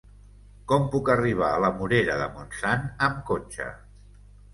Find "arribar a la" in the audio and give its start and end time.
1.15-1.69